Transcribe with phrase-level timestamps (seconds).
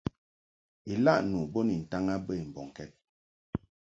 [0.93, 2.91] Ilaʼ nu bo ni ntaŋ a bə i mbɔŋkɛd.